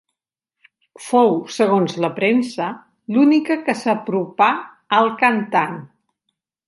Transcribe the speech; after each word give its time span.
Fou, 1.07 1.35
segons 1.57 1.93
la 2.05 2.09
premsa, 2.15 2.71
l'única 3.17 3.59
que 3.69 3.77
s'apropà 3.83 4.49
al 5.01 5.13
cantant. 5.21 5.79